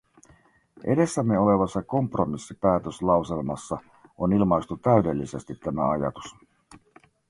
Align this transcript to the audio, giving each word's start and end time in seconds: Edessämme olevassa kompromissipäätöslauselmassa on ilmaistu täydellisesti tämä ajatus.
Edessämme 0.83 1.39
olevassa 1.39 1.83
kompromissipäätöslauselmassa 1.83 3.77
on 4.17 4.33
ilmaistu 4.33 4.77
täydellisesti 4.77 5.55
tämä 5.55 5.89
ajatus. 5.89 6.35